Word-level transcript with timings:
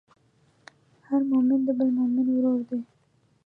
هر 1.07 1.21
مؤمن 1.31 1.59
د 1.67 1.69
بل 1.77 1.89
مؤمن 1.97 2.27
ورور 2.31 2.59
دی. 2.69 2.79